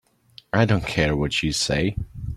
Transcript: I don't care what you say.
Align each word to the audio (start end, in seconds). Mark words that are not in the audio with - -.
I 0.51 0.65
don't 0.65 0.87
care 0.87 1.15
what 1.15 1.43
you 1.43 1.51
say. 1.51 1.95